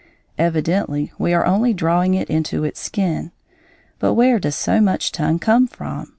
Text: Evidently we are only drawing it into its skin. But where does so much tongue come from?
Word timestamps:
Evidently 0.39 1.11
we 1.19 1.31
are 1.31 1.45
only 1.45 1.75
drawing 1.75 2.15
it 2.15 2.27
into 2.27 2.63
its 2.63 2.79
skin. 2.79 3.31
But 3.99 4.15
where 4.15 4.39
does 4.39 4.55
so 4.55 4.81
much 4.81 5.11
tongue 5.11 5.37
come 5.37 5.67
from? 5.67 6.09